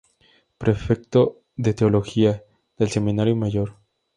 [0.57, 2.43] Prefecto de Teología,
[2.75, 3.75] del Seminario Mayor.